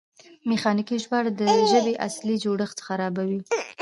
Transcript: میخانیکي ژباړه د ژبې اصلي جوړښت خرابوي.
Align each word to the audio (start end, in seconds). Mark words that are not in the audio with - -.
میخانیکي 0.49 0.95
ژباړه 1.03 1.31
د 1.39 1.41
ژبې 1.71 1.93
اصلي 2.07 2.35
جوړښت 2.43 2.77
خرابوي. 2.85 3.39